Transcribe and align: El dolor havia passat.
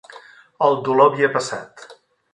El 0.69 0.79
dolor 0.89 1.11
havia 1.13 1.31
passat. 1.37 1.89